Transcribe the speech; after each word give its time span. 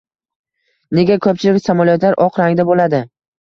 Nega 0.99 1.17
koʻpchilik 1.25 1.65
samolyotlar 1.67 2.19
oq 2.27 2.41
rangda 2.43 2.67
boʻladi? 2.73 3.05